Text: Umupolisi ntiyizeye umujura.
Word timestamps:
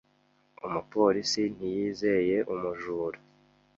Umupolisi 0.65 1.41
ntiyizeye 1.55 2.37
umujura. 2.53 3.19